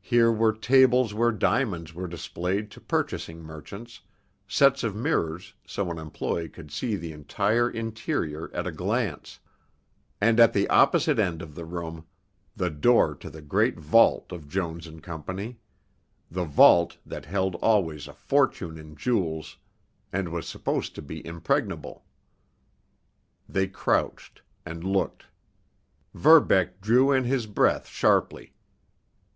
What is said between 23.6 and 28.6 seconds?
crouched—and looked. Verbeck drew in his breath sharply.